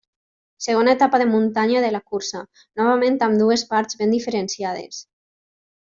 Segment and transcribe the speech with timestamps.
[0.67, 2.43] Segona etapa de muntanya de la cursa,
[2.83, 5.03] novament amb dues parts ben diferenciades.